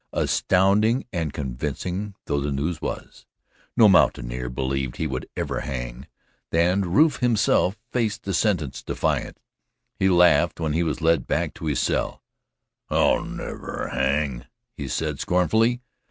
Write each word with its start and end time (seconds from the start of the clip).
Astounding 0.13 1.05
and 1.13 1.31
convincing 1.31 2.15
though 2.25 2.39
the 2.41 2.51
news 2.51 2.81
was, 2.81 3.27
no 3.77 3.87
mountaineer 3.87 4.49
believed 4.49 4.97
he 4.97 5.05
would 5.05 5.29
ever 5.37 5.59
hang, 5.59 6.07
and 6.51 6.95
Rufe 6.95 7.17
himself 7.19 7.77
faced 7.91 8.23
the 8.23 8.33
sentence 8.33 8.81
defiant. 8.81 9.39
He 9.99 10.09
laughed 10.09 10.59
when 10.59 10.73
he 10.73 10.81
was 10.81 11.01
led 11.01 11.27
back 11.27 11.53
to 11.53 11.67
his 11.67 11.79
cell: 11.79 12.23
"I'll 12.89 13.23
never 13.25 13.89
hang," 13.93 14.47
he 14.75 14.87
said 14.87 15.19
scornfully. 15.19 15.83